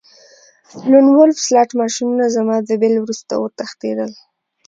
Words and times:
لون 0.89 1.05
وولف 1.15 1.37
سلاټ 1.47 1.69
ماشینونه 1.81 2.25
زما 2.35 2.55
د 2.63 2.69
بل 2.81 2.93
وروسته 3.03 3.33
وتښتیدل 3.37 4.11